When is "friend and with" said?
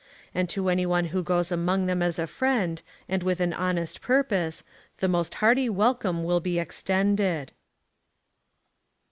2.25-3.39